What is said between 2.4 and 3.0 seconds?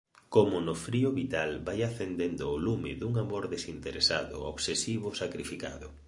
o lume